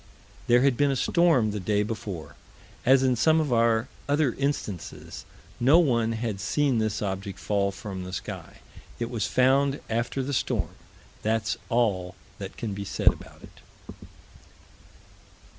There 0.47 0.61
had 0.63 0.77
been 0.77 0.89
a 0.89 0.95
storm 0.95 1.51
the 1.51 1.59
day 1.59 1.83
before. 1.83 2.35
As 2.87 3.03
in 3.03 3.15
some 3.15 3.39
of 3.39 3.53
our 3.53 3.87
other 4.09 4.33
instances, 4.39 5.25
no 5.59 5.77
one 5.77 6.13
had 6.13 6.39
seen 6.41 6.79
this 6.79 7.03
object 7.03 7.37
fall 7.37 7.69
from 7.71 8.01
the 8.03 8.11
sky. 8.11 8.61
It 8.97 9.11
was 9.11 9.27
found 9.27 9.79
after 9.91 10.23
the 10.23 10.33
storm: 10.33 10.73
that's 11.21 11.55
all 11.69 12.15
that 12.39 12.57
can 12.57 12.73
be 12.73 12.83
said 12.83 13.13
about 13.13 13.43
it. 13.43 13.95